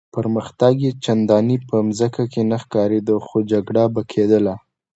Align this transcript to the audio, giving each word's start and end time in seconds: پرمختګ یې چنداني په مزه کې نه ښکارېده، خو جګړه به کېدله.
پرمختګ 0.15 0.73
یې 0.85 0.91
چنداني 1.03 1.57
په 1.67 1.75
مزه 1.87 2.07
کې 2.33 2.41
نه 2.51 2.57
ښکارېده، 2.63 3.15
خو 3.25 3.37
جګړه 3.51 3.83
به 3.93 4.01
کېدله. 4.11 4.53